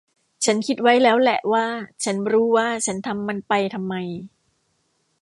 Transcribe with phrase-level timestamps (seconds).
[0.45, 1.65] ฉันคิดไว้แล้วแหละว่า
[2.03, 3.95] ฉันรู้ว่าฉันทำมันไปทำไม